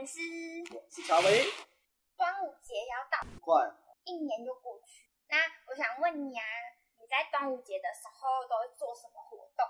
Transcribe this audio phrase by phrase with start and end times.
[0.00, 0.20] 的阿娟师，
[0.72, 1.44] 我是乔维。
[2.16, 3.68] 端午节要到，快，
[4.04, 5.04] 一年就过去。
[5.28, 5.36] 那
[5.68, 6.44] 我想问你啊，
[6.96, 9.60] 你在端午节的时候都会做什么活动？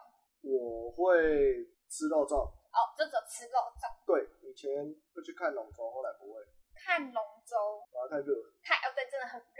[0.47, 2.47] 我会吃肉粽。
[2.47, 3.91] 哦，就只有吃肉粽。
[4.07, 4.71] 对，以前
[5.15, 6.39] 会去看龙舟，后来不会。
[6.79, 7.83] 看龙舟？
[7.91, 8.55] 啊，太热了。
[8.63, 9.59] 太哦，对，真的很热。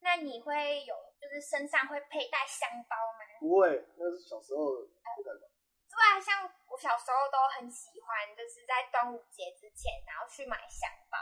[0.00, 3.22] 那你会有，就是身上会佩戴香包吗？
[3.38, 4.82] 不会，那是小时候
[5.14, 5.46] 不敢的。
[5.88, 11.18] 对啊，像我小时候都很喜欢，就是在端午节之前，然后去买香包，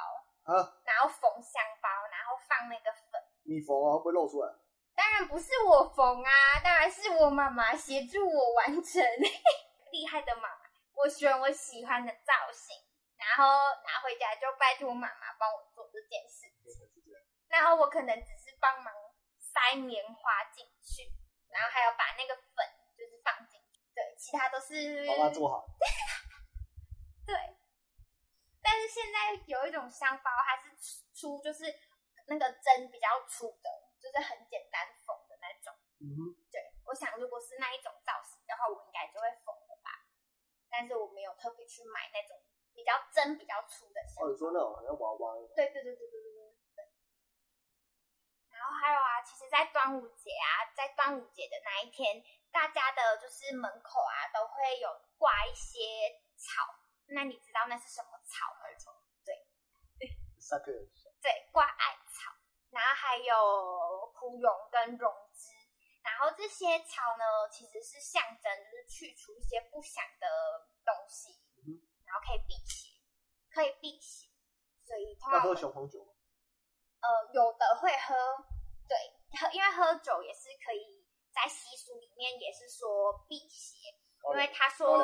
[0.53, 3.23] 啊，然后缝香包，然后放那个粉。
[3.45, 4.53] 你缝啊，会不会露出来？
[4.95, 6.31] 当然不是我缝啊，
[6.63, 9.03] 当然是我妈妈协助我完成。
[9.93, 10.61] 厉害的妈妈，
[10.95, 12.77] 我选我喜欢的造型，
[13.17, 13.45] 然后
[13.87, 16.85] 拿回家就拜托妈妈帮我做这件事情。
[17.49, 18.93] 然后我可能只是帮忙
[19.39, 21.09] 塞棉花进去，
[21.49, 22.67] 然后还要把那个粉。
[23.97, 25.65] 对，其他都是帮他做好。
[27.25, 27.33] 对，
[28.61, 30.69] 但是现在有一种香包，它是
[31.17, 31.65] 出就是
[32.29, 33.67] 那个针比较粗的，
[33.97, 35.73] 就是很简单缝的那种。
[36.05, 40.05] 嗯哼，对，我想如果是那一种造型的话，我应该就会缝了吧。
[40.69, 42.37] 但是我没有特别去买那种
[42.75, 44.29] 比较针比较粗的香包。
[44.29, 45.35] 哦，你说那种好像娃娃？
[45.57, 46.31] 对对对对对对
[46.77, 46.85] 对。
[48.53, 52.23] 然后还有啊，其实，在端午节啊，在端午节的那一天，
[52.57, 55.77] 大家的就是门口啊，都会有挂一些
[56.41, 56.65] 草。
[57.09, 58.65] 那你知道那是什么草吗？
[58.65, 58.97] 艾草。
[59.27, 59.45] 对。
[60.41, 60.73] 三个。
[61.21, 62.33] 对，挂艾草，
[62.71, 65.53] 然后还有蒲蓉跟榕枝，
[66.01, 70.27] 然后这些草呢，其实是象征，就是去除一些不祥的
[70.83, 71.37] 东西，
[72.07, 72.89] 然后可以辟邪，
[73.53, 74.31] 可以辟邪。
[74.81, 76.15] 所以他们喝雄黄酒吗？
[77.03, 78.15] 呃，有的会喝，
[78.89, 78.97] 对，
[79.39, 80.96] 喝，因为喝酒也是可以。
[81.37, 83.77] 在习俗里面也是说辟邪，
[84.33, 84.97] 因为他说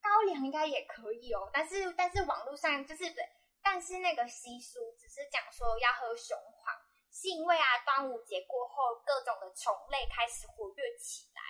[0.00, 3.28] 高粱应该也可以哦，但是但是网络上就是对，
[3.60, 6.72] 但是那个习俗只是讲说要喝雄黄，
[7.10, 11.42] 是因为啊端午节过后各种的虫类开始活跃起来，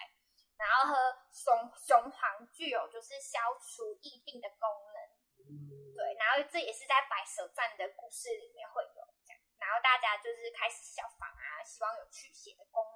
[0.57, 0.97] 然后喝
[1.31, 4.65] 雄雄黄具有就是消除疫病的功
[4.97, 12.81] 能，对，然后这也是在白蛇传的故事里面会有这样，然后大家就是开始效仿啊，希望有驱邪的功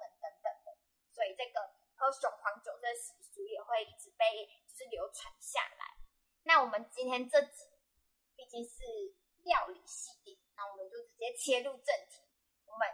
[1.21, 1.61] 所以这个
[1.93, 6.01] 喝雄黄酒的习俗也会一直被就是流传下来。
[6.41, 7.69] 那我们今天这集
[8.35, 8.81] 毕竟是
[9.43, 12.25] 料理系列，那我们就直接切入正题。
[12.65, 12.89] 我们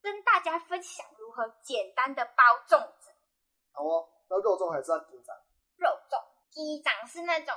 [0.00, 3.10] 跟大家分享如何简单的包粽子。
[3.72, 5.36] 好哦，那肉粽还是要鸡掌？
[5.74, 7.52] 肉粽，鸡掌是那种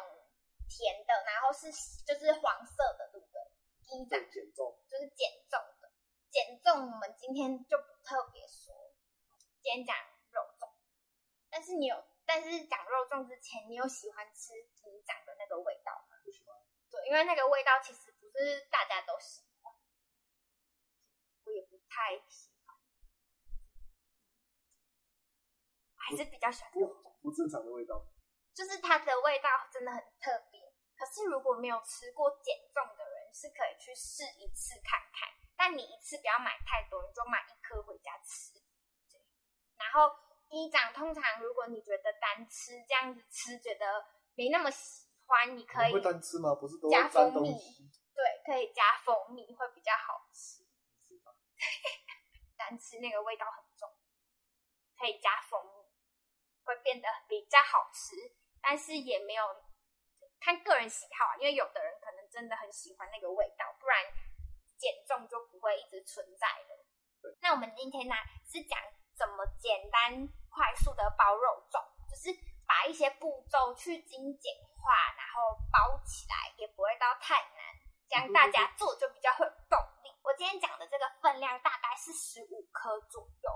[0.67, 1.71] 甜的，然后是
[2.03, 3.39] 就是黄色的，对不对？
[3.83, 5.91] 鸡掌减重，就是减重的。
[6.31, 8.73] 减重，我们今天就不特别说。
[9.63, 9.95] 先讲
[10.29, 10.67] 肉粽，
[11.49, 14.51] 但是你有，但是讲肉粽之前，你有喜欢吃
[14.83, 16.19] 你讲的那个味道吗？
[16.25, 16.53] 不喜欢。
[16.91, 19.73] 对，因为那个味道其实不是大家都喜欢，
[21.45, 22.75] 我也不太喜欢，
[25.95, 27.15] 还是比较喜欢肉粽。
[27.21, 28.05] 不正常的味道，
[28.53, 30.59] 就是它的味道真的很特别。
[30.97, 35.31] 可是如果没有吃过减重的人，是可以去试一次看看。
[35.55, 38.52] 但你一次不要买太多，你就买一颗回家吃。
[39.83, 40.15] 然后
[40.47, 46.55] 一掌通常，如果你觉得单吃这样子吃觉得没那么喜欢，你可以单吃吗？
[46.55, 47.51] 不是都加蜂蜜？
[47.51, 50.63] 对，可以加蜂蜜会比较好吃。
[52.55, 53.89] 单吃那个味道很重，
[54.97, 55.83] 可以加蜂蜜
[56.63, 58.15] 会变得比较好吃，
[58.61, 59.43] 但是也没有
[60.39, 63.99] 看个人喜好啊，因为有的人可能真的很喜欢那个味道，不然
[64.77, 66.85] 减重就不会一直存在了。
[67.41, 68.15] 那我们今天呢
[68.47, 68.79] 是讲。
[69.23, 71.79] 怎么简单快速的包肉粽，
[72.11, 72.27] 就是
[72.67, 77.59] 把一些步骤去精简化，然后包起来也不会到太难，
[78.09, 80.11] 这样大家做就比较会有动力。
[80.21, 83.49] 我今天讲的这个分量大概是十五颗左右。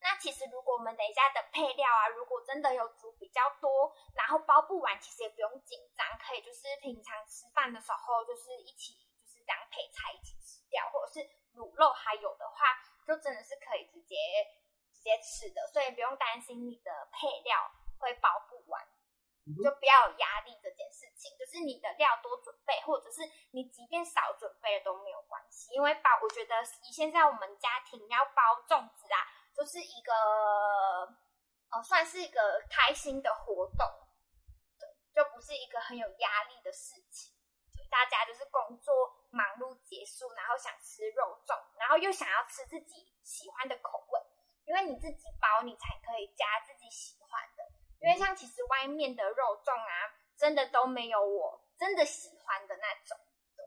[0.00, 11.18] 那其实如果我们等一下的配料啊，如果真的有煮比较多，然后包不完，其实也不用紧张，可以就是平常吃饭的时候就是一起就是当配菜一起吃掉，或者是
[11.58, 14.14] 卤肉还有的话，就真的是可以直接
[14.98, 18.82] 直接吃的，所以不用担心你的配料会包不完，
[19.62, 21.30] 就不要有压力这件事情。
[21.38, 23.22] 就是你的料多准备，或者是
[23.52, 29.22] 你即便少准备了都没有关系，因为包我觉得以现在我们家庭要包粽子啊，
[29.54, 30.12] 就是一个
[31.70, 33.86] 呃算是一个开心的活动，
[34.80, 37.32] 对，就不是一个很有压力的事情。
[37.90, 44.20] 大家就是工作忙碌结束，然后想吃肉粽，然后又想要吃自己喜欢的口味，
[44.68, 47.64] 因为你自己包，你才可以加自己喜欢的。
[48.00, 53.16] 因为像其实外面的肉粽啊，真的都没有我真的喜欢的那种。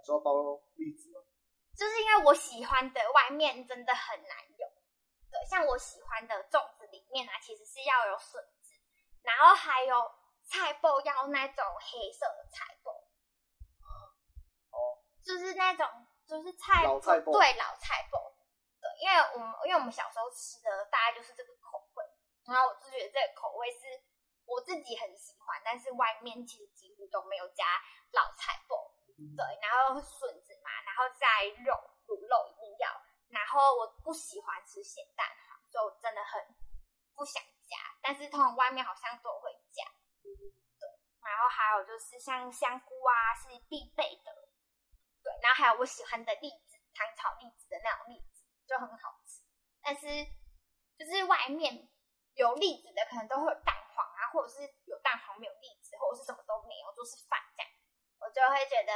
[0.05, 0.31] 说包
[0.75, 1.19] 栗子吗？
[1.75, 4.67] 就是因为我喜欢的外面真的很难有。
[5.31, 8.73] 对，像我喜欢的粽子里面啊，其实是要有笋子，
[9.23, 10.11] 然后还有
[10.45, 12.91] 菜脯要那种黑色的菜脯。
[15.23, 15.87] 就是那种，
[16.27, 18.20] 就是菜，老菜脯，对，老菜脯，对，
[19.01, 22.05] 因为我们因为我们小时候吃的大概就是这个口味，
[22.45, 23.89] 然后我就觉得这个口味是
[24.45, 27.65] 我自己很喜欢，但是外面其实几乎都没有加
[28.13, 28.77] 老菜脯，
[29.35, 31.73] 对，然后笋子嘛，然后再肉，
[32.05, 32.87] 卤肉一定要，
[33.29, 36.37] 然后我不喜欢吃咸蛋黄，所以我真的很
[37.15, 39.83] 不想加，但是通常外面好像都会加，
[40.21, 40.85] 对，
[41.25, 44.29] 然后还有就是像香菇啊是必备的。
[45.23, 48.30] 对，然后还有我喜欢的栗子，糖炒栗子的那种栗子
[48.71, 49.43] 就很好吃。
[49.83, 50.07] 但是
[50.95, 51.91] 就是外面
[52.35, 57.67] 有栗子的，可能都会有蛋黄啊，或者是有蛋黄没有栗子，或者是什么都没有，就是饭这样。
[58.23, 58.95] 我就会觉得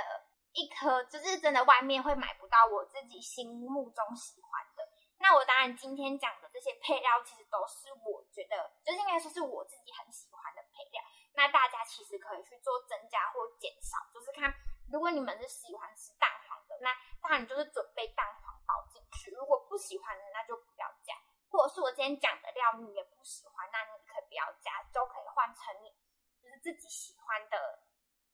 [0.54, 4.88] 一颗就是真的外面会买不到我自己心目中喜欢的。
[5.18, 11.04] 那我当然今天讲的这些配料，其实都是我觉得就是应该说是我自己很喜欢的配料。
[11.34, 14.54] 那大家其实可以去做增加或减少，就是看。
[14.94, 19.32] 如果你们是喜欢吃蛋黄的，那当然就是准备蛋黄包进去。
[19.32, 21.16] 如果不喜欢的，那就不要加。
[21.48, 25.96] 或者是我今天讲的料你也不喜欢，那你可以不要加，都可以换成你
[26.44, 27.56] 就是自己喜欢的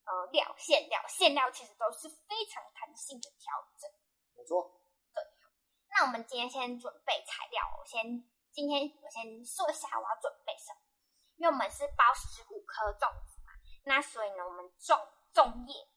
[0.05, 1.05] 呃料馅料。
[1.07, 3.91] 馅料其实都是非常弹性的调整。
[4.33, 4.81] 没错。
[5.13, 5.21] 对。
[5.89, 10.81] 那我们今天先准备材料，我先今天我先说一下我要准备什么，
[11.38, 13.53] 因为我们是包十五颗粽子嘛，
[13.85, 14.97] 那所以呢，我们粽
[15.31, 15.88] 粽叶。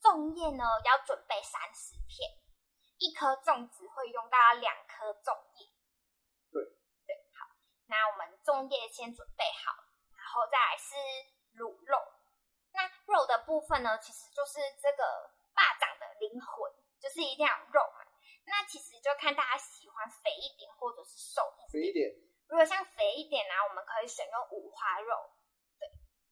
[0.00, 2.30] 粽叶呢，要准备三十片，
[2.98, 5.70] 一颗粽子会用到两颗粽叶。
[6.50, 6.62] 对
[7.06, 7.46] 对，好，
[7.86, 9.72] 那我们粽叶先准备好，
[10.16, 10.94] 然后再来是
[11.56, 11.98] 卤肉。
[12.72, 18.04] 那肉的部分呢，其实就是这个霸掌的灵魂，就是一定要有肉嘛。
[18.44, 21.70] 那其实就看大家喜欢肥一点，或者是瘦一点。
[21.70, 22.10] 肥一点。
[22.48, 25.30] 如果像肥一点呢，我们可以选用五花肉。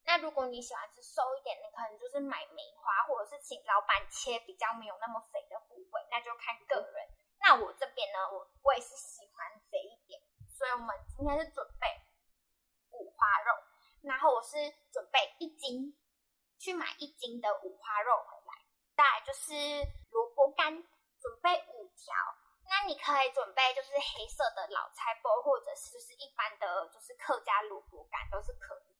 [0.06, 7.08] 那如果你喜欢吃瘦一点，你可能就是买梅花，或者是请老板切比较没有那么肥的部位，那就看个人。
[7.40, 11.86] 那我这边呢，我我也是喜欢肥一点，所以我们今天是准备
[12.92, 13.52] 五花肉，
[14.02, 14.56] 然后我是
[14.92, 15.98] 准备一斤，
[16.58, 18.54] 去买一斤的五花肉回来。
[18.96, 19.52] 再来就是
[20.10, 20.72] 萝卜干，
[21.20, 22.14] 准备五条。
[22.64, 28.95] 那你可以准备就是黑色的老菜脯，或者是就是一般的就是客家萝卜干都是可以。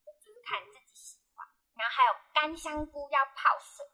[0.47, 1.45] 看自己喜欢，
[1.75, 3.85] 然后还有干香菇要泡水，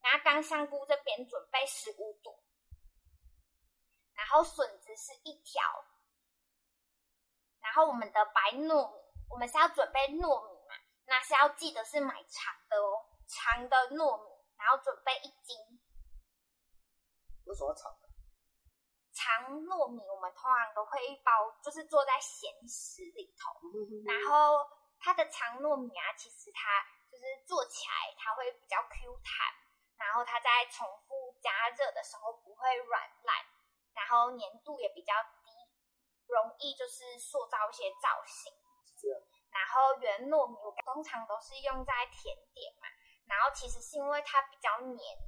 [0.00, 2.36] 然后干香菇这边准备十五朵，
[4.14, 5.62] 然后笋子是一条，
[7.60, 8.98] 然后我们的白糯米，
[9.30, 10.74] 我们是要准备糯米嘛，
[11.06, 15.56] 那是要记得是买长的哦，长的糯米，然后准备一斤。
[17.44, 18.08] 为什么长的？
[19.12, 21.30] 长糯米我们通常都会一包，
[21.62, 23.52] 就是做在咸食里头，
[24.04, 24.79] 然后。
[25.00, 29.48] 它的长糯米啊，其实它就是做起来它会比较 Q 弹，
[29.96, 33.44] 然后它在重复加热的时候不会软烂，
[33.94, 35.50] 然后粘度也比较低，
[36.28, 38.52] 容易就是塑造一些造型。
[38.96, 39.26] 是。
[39.50, 42.86] 然后圆糯米我通常都是用在甜点嘛，
[43.26, 45.18] 然后其实是因为它比较黏，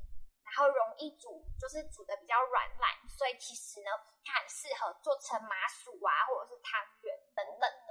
[0.44, 3.90] 然后容易煮，就是煮的比较软烂，所以其实呢，
[4.22, 7.81] 它很适合做成麻薯啊，或者是汤圆等等的。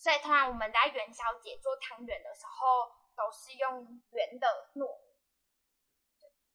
[0.00, 5.12] 所以，通常我们在元宵节做汤圆的时候，都是用圆的糯米。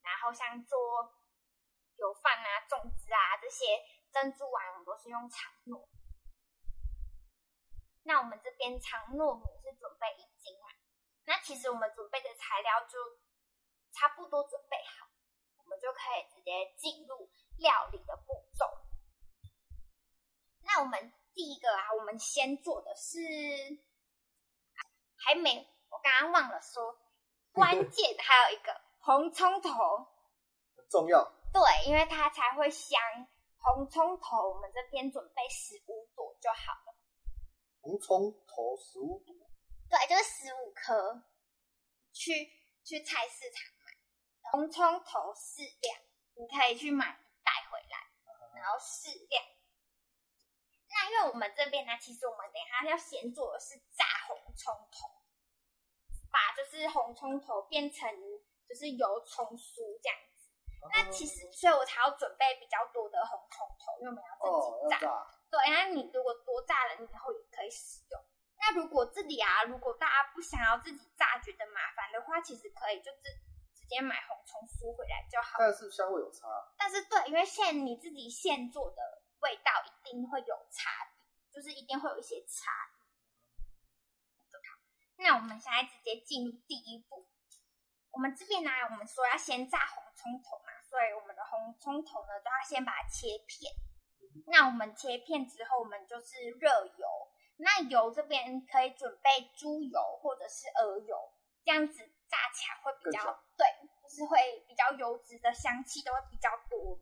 [0.01, 1.13] 然后，像做
[1.97, 6.01] 油饭啊、粽子啊这些珍珠丸，我们都是用长糯米。
[8.01, 10.73] 那我们这边长糯米是准备一斤啊。
[11.25, 12.97] 那其实我们准备的材料就
[13.91, 15.07] 差不多准备好，
[15.57, 18.65] 我们就可以直接进入料理的步骤。
[20.63, 21.13] 那我们。
[21.36, 23.20] 第一个啊，我们先做的是
[25.18, 26.98] 还没，我刚刚忘了说，
[27.51, 29.70] 关 键还有一个红葱头，
[30.77, 31.22] 很重要。
[31.51, 33.00] 对，因为它才会香。
[33.58, 36.96] 红葱头，我们这边准备十五朵就好了。
[37.82, 39.36] 红葱头十五朵，
[39.89, 41.22] 对，就是十五颗。
[42.13, 42.32] 去
[42.86, 46.00] 去菜市场买红葱头适量，
[46.36, 47.98] 你可以去买一袋回来，
[48.56, 49.44] 然后适量。
[50.95, 55.11] 那因为我们这边呢，其实我们等一下要先做的是炸红葱头，
[56.31, 58.07] 把就是红葱头变成
[58.63, 60.47] 就是油葱酥这样子。
[60.93, 64.95] 那其实，所以我才要准备比较多的红葱头，因为我们要自己炸。
[65.01, 68.21] 哦、炸对，那你如果多炸了，你以后也可以使用。
[68.55, 73.33] 那如果这里啊，如果大家不想要自己炸，觉得麻烦的话，其实可以就直
[73.73, 75.57] 直接买红葱酥回来就好。
[75.57, 76.47] 但是香味有差。
[76.77, 79.14] 但是对，因为现你自己现做的
[79.45, 83.05] 味道一定会有差别，就是一定会有一些差异。
[85.17, 87.27] 那我们现在直接进入第一步。
[88.11, 90.73] 我们这边呢，我们说要先炸红葱头嘛。
[90.89, 93.73] 所以我们的红葱头呢，都要先把它切片。
[94.47, 97.07] 那我们切片之后，我们就是热油。
[97.57, 101.33] 那油这边可以准备猪油或者是鹅油，
[101.63, 103.65] 这样子炸起来会比较对，
[104.03, 106.99] 就是会比较油脂的香气都会比较多。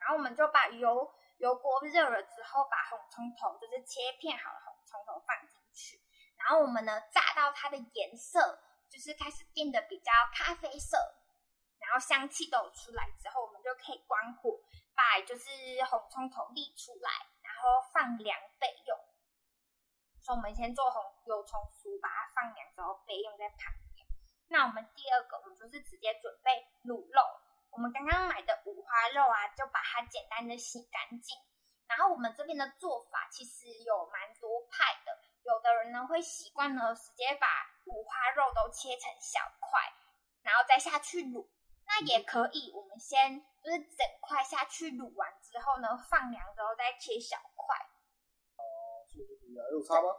[0.00, 6.02] 然后我们就把油油锅热了之后，把红葱头就是切片好的红葱头放进去。
[6.36, 10.96] 然后我们呢，炸到它的颜色就是开始变得比较咖啡色。
[11.80, 14.60] 然后香气都出来之后，我们就可以关火，
[14.94, 15.48] 把就是
[15.88, 18.98] 红葱头沥出来，然后放凉备用。
[20.20, 24.06] 所以我们先做红油葱酥，把它放凉之后备用在旁边。
[24.48, 27.20] 那我们第二个，我们就是直接准备卤肉。
[27.70, 31.38] 我们刚刚买的五花肉啊，就把它简单的洗干净。
[31.86, 35.10] 然后我们这边的做法其实有蛮多派的，
[35.42, 37.46] 有的人呢会习惯呢直接把
[37.86, 39.80] 五花肉都切成小块，
[40.42, 41.48] 然后再下去卤。
[41.86, 47.76] 那也可以，我们先就是整块下去卤完之后呢，放凉之后再切小块。
[48.54, 48.62] 哦，
[49.10, 49.66] 是不是不一样？
[49.72, 50.14] 有差吗？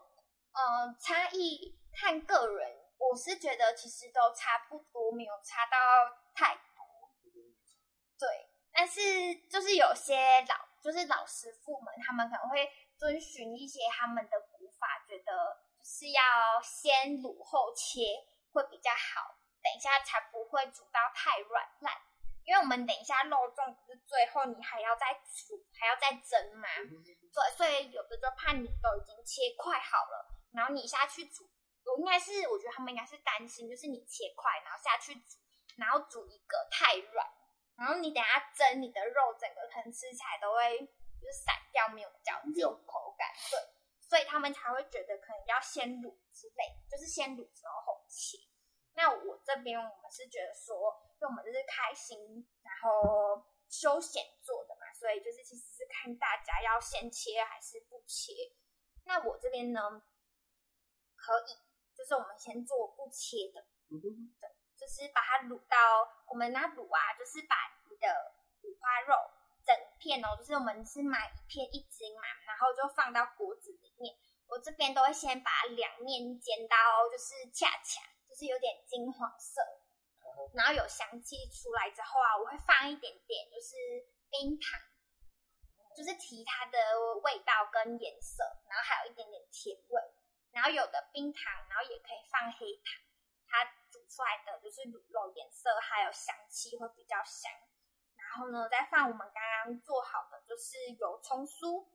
[0.52, 2.68] 呃，差异看个人，
[2.98, 5.78] 我是觉得其实都差不多，没有差到
[6.36, 6.71] 太多。
[8.22, 8.30] 对，
[8.72, 9.02] 但是
[9.50, 15.34] 就是有些老，就是老师傅们，他们可能会遵循一些他们的古法，觉得
[15.82, 18.22] 是要先卤后切
[18.54, 19.42] 会比较好。
[19.64, 21.94] 等一下才不会煮到太软烂，
[22.46, 26.68] 因为我们等一下肉粽不是最后你还要再煮，还要再蒸嘛。
[26.78, 31.50] 对，所以有的就怕你都已经切块好了，然后你下去煮，
[31.86, 35.38] 我应该是我觉得他们应该是担心，就是你切块然后下去煮，
[35.78, 37.28] 然后煮一个太软，
[37.82, 40.78] 然后你等下蒸你的肉整个可能吃起来都会
[41.18, 43.28] 就是散掉，没有嚼劲口感。
[43.50, 43.58] 对，
[44.00, 48.38] 所以他们才会觉得可能要先卤之类，就是先卤之后后切。
[48.94, 58.34] 那我这边我们是觉得说，因为我们就是开心，然后休闲做的嘛，所以就是其实是看大家要先切还是不切。
[59.06, 60.04] 那我这边呢，
[61.16, 61.58] 可以，
[61.96, 64.50] 就是我们先做不切的，嗯哼，对，
[64.82, 65.78] 就是把它卤到
[66.26, 67.56] 我们那卤啊，就是把
[67.88, 68.34] 你的
[68.64, 69.14] 五花肉
[69.64, 69.70] 整
[70.00, 74.18] 片哦，就是我们是买一片一斤嘛，然后就放到锅子里面。
[74.48, 76.76] 我这边都会先把两面煎到
[77.12, 78.02] 就是恰恰。
[78.32, 79.60] 就是有点金黄色，
[80.54, 83.76] 然后有香气出来之后啊，我会放一点点，就是
[84.30, 84.80] 冰糖，
[85.94, 86.80] 就是提它的
[87.24, 90.02] 味道跟颜色，然后还有一点点甜味。
[90.54, 93.04] 然后有的冰糖，然后也可以放黑糖，
[93.50, 93.81] 它煮
[94.12, 97.50] 出来的就是卤肉颜色还有香气会比较香。
[98.20, 101.88] 然后呢，再放我们刚刚做好的就是油葱酥，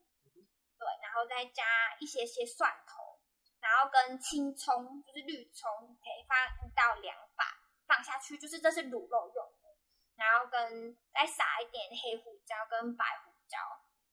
[0.79, 1.63] 对，然后再加
[2.01, 3.21] 一些些蒜头。
[3.61, 5.69] 然后跟青葱，就是绿葱，
[6.01, 7.45] 可以放一到两把
[7.87, 9.77] 放下去，就是这是卤肉用的。
[10.15, 13.59] 然后跟再撒一点黑胡椒跟白胡椒，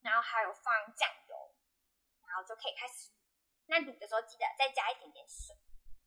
[0.02, 1.36] 然后还有放酱油，
[2.28, 3.12] 然后就可以开始。
[3.68, 5.56] 那卤的时候记得再加一点点水，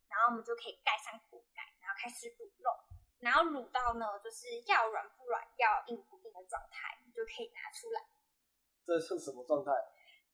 [0.09, 2.71] 然后我们就可以盖上锅盖，然后开始卤肉。
[3.19, 8.03] 然后卤到呢，就是要软不软，要硬不硬的状态，你就可以拿出来。
[8.85, 9.73] 这是什么状态？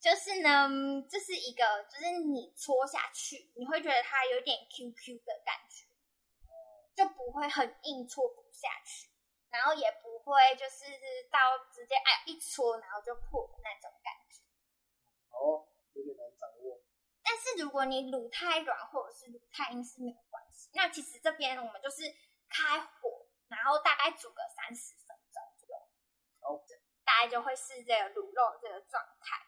[0.02, 0.68] 就是呢，
[1.08, 5.86] 这是一个，就是你搓下去，你会觉得它有点 Q Q 的感觉，
[6.96, 9.08] 就不会很硬搓不下去，
[9.48, 10.90] 然后也不会就是
[11.30, 11.38] 到
[11.72, 14.42] 直接哎一搓然后就破的那种感觉。
[15.30, 16.82] 哦，有点难掌握。
[17.32, 20.68] 但是如果你卤太软或者是卤太硬是没有关系。
[20.74, 22.02] 那其实这边我们就是
[22.46, 25.76] 开火，然后大概煮个三十分钟左右，
[26.42, 26.62] 好，
[27.02, 29.46] 大概就会是这个卤肉这个状态。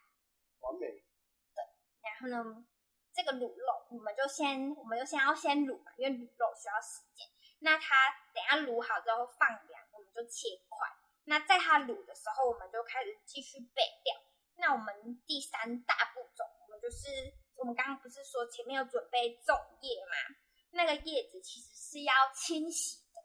[0.60, 0.86] 完美。
[0.86, 1.62] 对，
[2.00, 2.64] 然后呢，
[3.12, 7.28] 这个卤肉我们就先，我们就先要先卤嘛，因为卤肉需要时间。
[7.58, 7.94] 那它
[8.32, 10.88] 等下卤好之后放凉，我们就切块。
[11.24, 14.16] 那在它卤的时候，我们就开始继续备料。
[14.56, 20.36] 那我们第三大步骤，我们就是我们刚刚不是说前面有准备粽叶吗？
[20.70, 23.22] 那个叶子其实是要清洗的。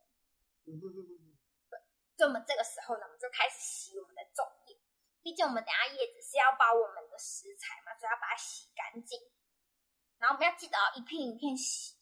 [1.69, 1.79] 对，
[2.15, 4.77] 所以我们这个时候呢，我们就开始洗我们的粽叶。
[5.21, 9.19] 毕竟我们等下叶子是要包我们的食材嘛，所以要把它洗干净。
[10.17, 11.97] 然后我们要记得一片一片洗。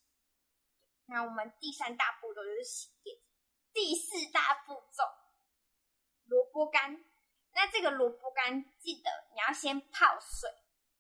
[1.06, 3.22] 那我们第三大步骤就是洗叶子。
[3.74, 5.04] 第四大步骤，
[6.26, 7.04] 萝卜干。
[7.54, 10.50] 那这个萝卜干记得你要先泡水，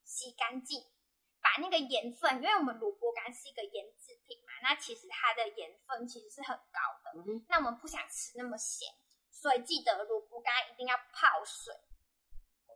[0.03, 0.81] 洗干净，
[1.47, 7.21] 把那个盐分，因为我们萝卜干是一个盐制品嘛，那其实它的盐分其实是很高的。
[7.21, 8.93] 嗯、那我们不想吃那么咸，
[9.31, 11.73] 所以记得萝卜干一定要泡水，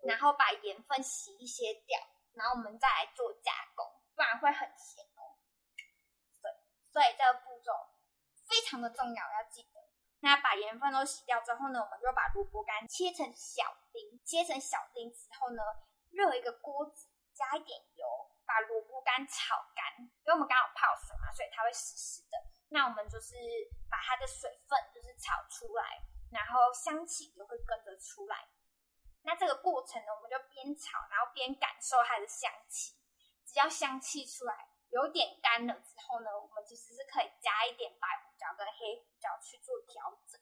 [0.04, 2.00] 然后把盐分洗一些掉，
[2.32, 3.86] 然后我们再来做加工，
[4.16, 5.36] 不然会很咸哦。
[6.42, 6.50] 对，
[6.88, 7.74] 所以这个步骤
[8.48, 9.82] 非常的重要，要记得。
[10.22, 15.62] 那把盐分都洗掉之后呢，我们就把萝卜干切成小丁，切成小丁之后呢，
[16.12, 20.04] 热一个锅子，加一点油，把萝卜干炒干。
[20.04, 22.36] 因为我们刚好泡水嘛，所以它会湿湿的。
[22.68, 23.36] 那我们就是
[23.90, 28.52] 把它的水分就是炒出来，然后香气也会跟着出来。
[29.24, 33.00] 那这个过程呢，我们就边炒，然后边感受它的香气。
[33.46, 40.40] 只要香气出来，有点干了之后呢，我们其实是可以加一点白胡椒跟黑胡椒去做调整，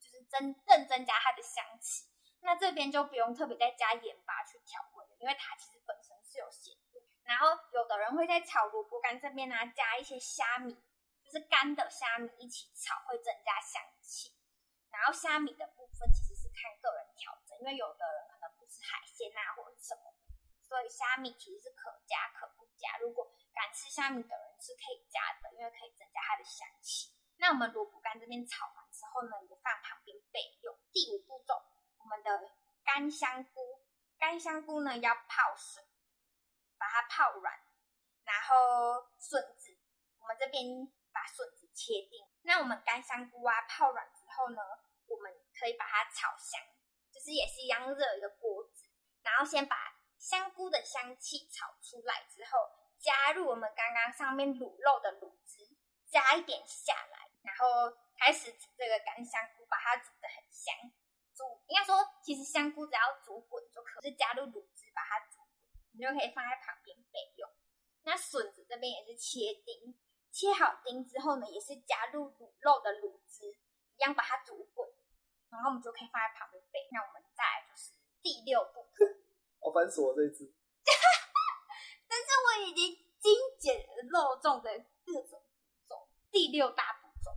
[0.00, 2.08] 就是增更增加它的香气。
[2.40, 6.85] 那这边就不用特别再加盐巴去调味了，因为它其实本身是有咸度。
[7.26, 10.72] 然后有的人会在炒萝卜干这边呢，加一些虾米，
[11.24, 14.32] 就是干的虾米一起炒，会增加香气。
[14.88, 22.96] 然后虾米的部分其实是看个人调整，因为有的人可能不吃海鲜啊，或者什么的，所以虾米其实是可加可不加。
[23.02, 27.12] 如果敢吃虾米的人是可以加的，因为可以增加它的香气。
[27.38, 30.72] 那我们萝卜干这边炒完之后呢，也放旁边备用。
[30.92, 31.52] 第五步骤，
[31.98, 33.84] 我们的干香菇，
[34.16, 35.82] 干香菇呢要泡水，
[36.78, 37.52] 把它泡软。
[38.24, 39.76] 然后笋子，
[40.18, 40.64] 我们这边
[41.12, 42.26] 把笋子切丁。
[42.42, 44.62] 那我们干香菇啊泡软之后呢，
[45.06, 46.60] 我们可以把它炒香，
[47.12, 48.88] 就是也是一样热一个锅子，
[49.22, 52.58] 然后先把香菇的香气炒出来之后。
[52.98, 55.68] 加入我们刚刚上面卤肉的卤汁，
[56.08, 60.74] 加一点下来，然后开始煮这个干香菇，把它煮得很香。
[61.36, 65.35] 煮应该说，其实香菇只要煮滚就可以，是加入卤汁把它煮，
[65.96, 67.48] 你就可以放在旁边备用。
[68.04, 69.96] 那笋子这边也是切丁，
[70.30, 73.48] 切好丁之后呢，也是加入卤肉的卤汁，
[73.96, 74.86] 一样把它煮滚，
[75.50, 76.86] 然后我们就可以放在旁边备。
[76.92, 78.84] 那我们再来就是第六步，
[79.64, 80.52] 好繁琐这一次。
[82.06, 84.70] 但是我已经精简了肉粽的
[85.04, 86.08] 各种步骤。
[86.30, 87.32] 第六大步骤，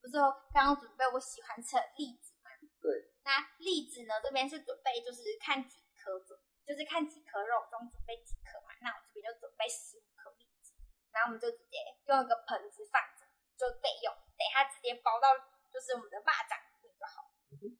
[0.00, 0.16] 不是
[0.54, 2.50] 刚刚准备我喜欢吃的栗子吗？
[2.80, 3.10] 对。
[3.24, 4.14] 那栗子呢？
[4.22, 6.38] 这边是准备就是看几颗粽，
[6.70, 8.70] 就是看几颗肉中准备几颗嘛。
[8.78, 10.70] 那我这边就准备十五颗栗子，
[11.10, 13.26] 然后我们就直接用一个盆子放着，
[13.58, 14.14] 就备用。
[14.38, 15.34] 等一下直接包到
[15.66, 17.26] 就是我们的蚂蚱里面就好。
[17.58, 17.74] 嗯。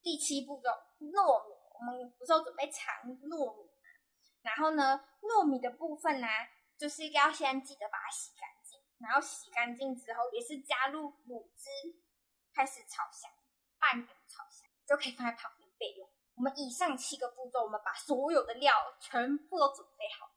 [0.00, 3.84] 第七步骤，糯米，我们不是有准备长糯米嘛？
[4.40, 6.26] 然后呢，糯米的部分呢，
[6.78, 11.68] 就是要先记得把它洗干净，然后洗干净之后，也是加入卤汁，
[12.54, 13.30] 开始炒香，
[13.78, 16.08] 半锅炒香，就可以放在旁边备用。
[16.36, 20.30] 我们以上七个步骤，我们把所有的料全部都准备好，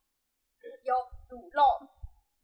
[0.84, 0.96] 有
[1.30, 1.62] 卤肉，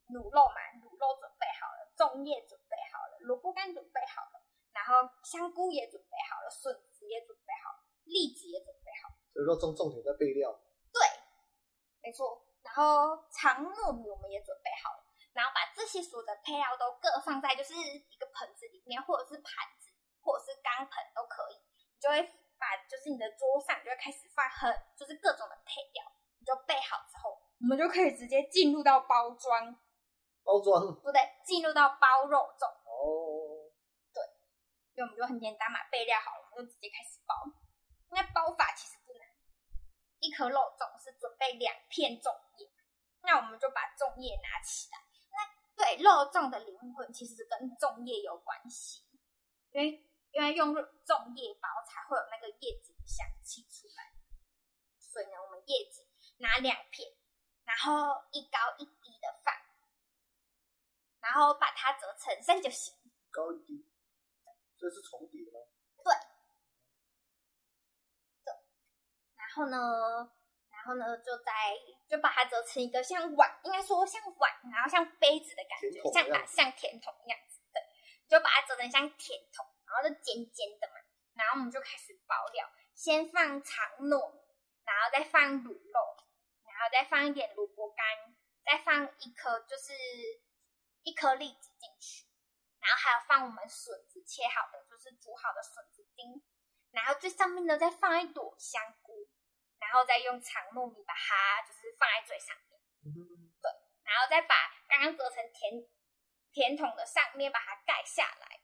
[0.10, 4.42] 卤肉嘛，卤肉准备好了，粽叶准备好了，萝卜干准备好了，
[4.74, 9.16] 然后香菇也准备好了，笋子也准备好了，栗子也准备好了。
[9.34, 10.52] 所以说重重点在备料。
[10.92, 11.02] 对。
[12.04, 19.88] 没错，然后长糯米我们也准备好了，然后把这些所有的配料都各放在就是一个盆子里面，或者是盘子，
[20.20, 21.56] 或者是钢盆都可以。
[21.96, 22.20] 你就会
[22.63, 25.99] 把就是你的桌上就会开始放很就是各种的配料，
[26.39, 29.76] 你就备好之后，我们就可以直接进入到包装，
[30.47, 32.63] 包装不对，进入到包肉粽。
[32.88, 33.67] 哦，
[34.15, 34.23] 对，
[34.95, 37.36] 因为我们就很简单嘛，备料好了，我们就直接开始包。
[38.15, 39.28] 那包法其实不难。
[40.23, 42.71] 一颗肉粽是准备两片粽叶，
[43.23, 44.97] 那我们就把粽叶拿起来。
[45.36, 45.43] 那
[45.76, 49.04] 对肉粽的灵魂其实跟粽叶有关系，
[49.71, 54.12] 因为因为用粽叶包才会有那个叶子的香气出来。
[54.98, 56.02] 所以呢，我们叶子
[56.38, 57.08] 拿两片，
[57.63, 59.54] 然后一高一低的放，
[61.22, 62.93] 然后把它折成三角形。
[63.30, 63.86] 高一低，
[64.78, 65.60] 这是重叠吗？
[66.04, 66.13] 对。
[69.38, 69.78] 然后呢，
[70.72, 71.78] 然后呢，就在
[72.10, 77.80] 就把它折成一个像碗，应该说像碗，然后像杯子的感觉，像啊像甜筒一样子的，
[78.28, 80.97] 就把它折成像甜筒，然后就尖尖的嘛。
[81.38, 84.41] 然后我们就开始包料，先放长糯米，
[84.86, 85.97] 然后再放卤肉，
[86.65, 88.06] 然后再放一点萝卜干，
[88.65, 89.93] 再放一颗就是
[91.03, 92.25] 一颗栗子进去，
[92.82, 96.41] 然后还有放我们笋子切好的，就是煮好的笋子丁，
[96.91, 99.29] 然后最上面呢再放一朵香菇，
[99.79, 102.79] 然后再用长糯米把它就是放在最上面，
[103.62, 103.71] 对，
[104.03, 104.56] 然后再把
[104.88, 105.86] 刚刚折成甜。
[106.53, 108.62] 甜筒的上面把它盖下来，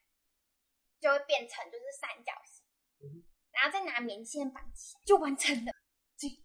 [1.00, 2.66] 就会变成就是三角形，
[3.00, 5.72] 嗯、然后再拿棉线绑起来，就完成了。
[6.20, 6.44] 对，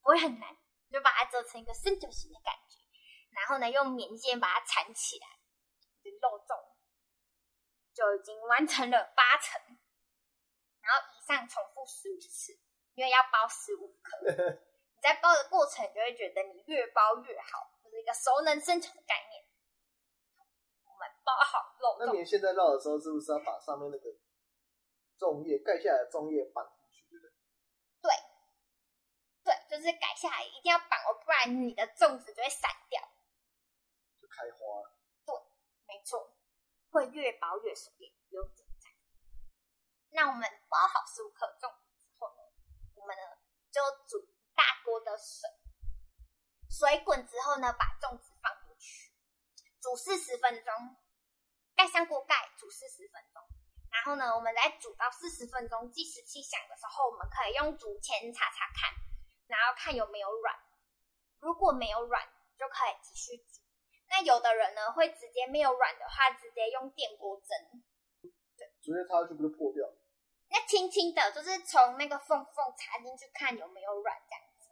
[0.00, 0.56] 不会很难，
[0.90, 2.78] 就把它折成一个三角形的感觉。
[3.30, 5.26] 然后呢，用棉线把它缠起来，
[6.02, 6.72] 就肉粽
[7.92, 9.60] 就已经完成了八成。
[10.80, 12.58] 然后以上重复十五次，
[12.94, 14.16] 因为要包十五颗。
[14.94, 19.43] 你在包的过程，你就会觉得你越包越好，就是一个熟能生巧的概念。
[21.24, 21.96] 包好肉。
[21.98, 24.10] 那你现在绕的时候，是不是要把上面那个
[25.18, 27.32] 粽叶盖下来的粽叶绑进去，对不对？
[28.02, 28.12] 对，
[29.42, 33.00] 对，就是盖下来一定要绑哦，不然你的粽子就会散掉，
[34.20, 34.92] 就开花了。
[35.24, 35.34] 对，
[35.86, 36.36] 没错，
[36.90, 38.92] 会越包越熟练，不用紧张。
[40.10, 42.42] 那我们包好十五颗粽子之后呢，
[42.94, 43.22] 我们呢
[43.72, 45.48] 就煮一大锅的水，
[46.68, 49.10] 水滚之后呢，把粽子放进去，
[49.80, 50.96] 煮四十分钟。
[51.76, 53.42] 盖上锅盖，煮四十分钟。
[53.90, 58.90] 然后呢，我们再煮到四十分钟，计时器响的时候，我们可以用竹签查查看，
[59.46, 60.54] 然后看有没有软。
[61.38, 62.26] 如果没有软，
[62.58, 63.60] 就可以继续煮。
[64.10, 67.82] 那有的人呢，会直接没有软的话，直接用电锅蒸。
[68.56, 69.86] 对，直接插下去不就破掉？
[70.50, 74.70] 那轻轻的，就是从那个缝缝插进去看有没有软这样子。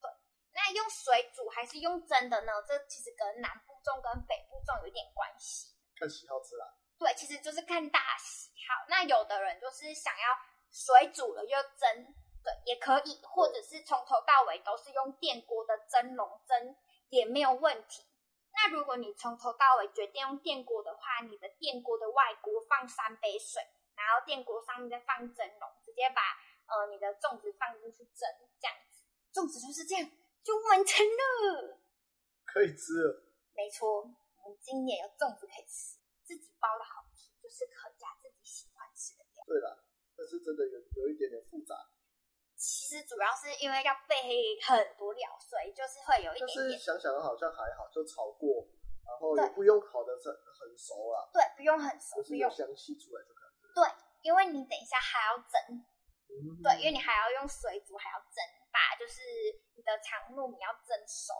[0.00, 0.10] 对，
[0.52, 2.52] 那用水煮还是用蒸的呢？
[2.66, 5.71] 这其实跟南部粽跟北部粽有点关系。
[6.02, 6.66] 看喜好吃啦，
[6.98, 8.74] 对，其实就是看大家喜好。
[8.88, 10.34] 那有的人就是想要
[10.68, 12.10] 水煮了又蒸，
[12.42, 16.74] 对，也可以，或者是从头到尾都是用电锅的蒸笼蒸
[17.08, 18.02] 也没有问题。
[18.50, 23.62] 那如果你从头到尾决定用电锅的话，你的电锅的外锅放三杯水，
[23.94, 26.34] 然后电锅上面再放蒸笼，直接把
[26.66, 30.10] 呃你的粽子放进去蒸，这样子，粽子就是这样
[30.42, 31.78] 就完成了，
[32.44, 33.22] 可以吃了。
[33.54, 34.10] 没错。
[34.42, 39.44] 我们今年有粽子可以吃，自己包的好吃就是可加自己喜欢吃的料。
[39.46, 39.70] 对啦，
[40.18, 41.74] 但是真的有有一点点复杂。
[42.58, 44.14] 其实主要是因为要备
[44.62, 46.54] 很多料，所以就是会有一点点。
[46.54, 48.66] 就是想想好像还好，就炒过，
[49.02, 51.26] 然后也不用烤的很很熟啦。
[51.32, 53.50] 对，不用很熟，就是有香气出来就可以。
[53.74, 53.82] 对，
[54.22, 55.74] 因为你等一下还要蒸，
[56.30, 58.38] 嗯、对，因为你还要用水煮，还要蒸，
[58.70, 59.18] 把就是
[59.74, 61.34] 你的长糯米要蒸熟。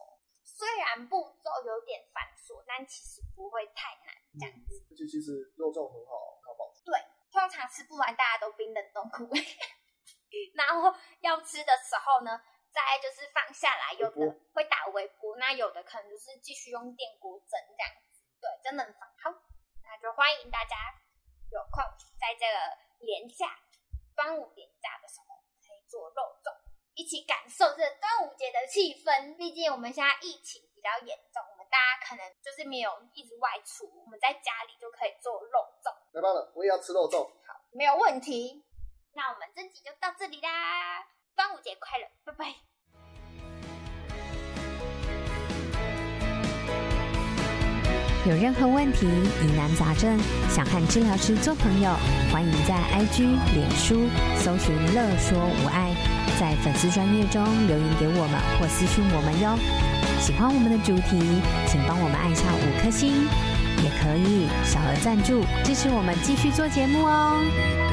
[0.55, 4.85] 虽然步骤有点繁琐，但其实不会太难，这样子。
[4.91, 6.85] 而且其实肉粽很好，很好保存。
[6.85, 6.95] 对，
[7.33, 9.33] 通常吃不完，大家都冰冷冻库。
[10.55, 18.23] 然后要吃的时候呢，再就是放下来，有的会打微波，那有的可能就是继续用电锅蒸这样子。
[18.41, 19.09] 对，真的很方。
[19.19, 19.31] 好，
[19.83, 20.77] 那就欢迎大家
[21.51, 21.83] 有空
[22.21, 22.57] 在这个
[23.01, 23.59] 连假
[24.15, 26.62] 端午连假的时候，可以做肉粽。
[26.95, 29.37] 一起感受这端午节的气氛。
[29.37, 35.89] 毕竟我们现在疫情比较严重，我们大家可能就是没有一直外出，我们在家里就可以做肉粽。
[36.13, 37.25] 太棒了，我也要吃肉粽。
[37.47, 38.63] 好，没有问题。
[39.15, 42.55] 那我们这集就到这里啦，端午节快乐，拜拜。
[48.25, 50.17] 有任何问题、疑难杂症，
[50.49, 51.91] 想和治疗师做朋友，
[52.31, 55.93] 欢迎在 IG、脸书搜寻“乐说无碍”。
[56.39, 59.59] 在粉丝专页中留言给我们或私讯我们哟。
[60.21, 61.19] 喜欢我们的主题，
[61.67, 63.27] 请帮我们按下五颗星，
[63.83, 67.92] 也可以小额赞助支持我们继续做节目哦。